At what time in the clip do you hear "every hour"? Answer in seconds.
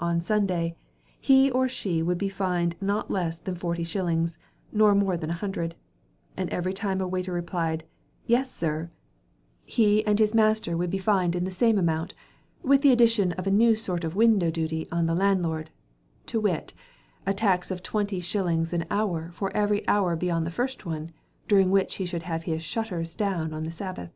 19.54-20.16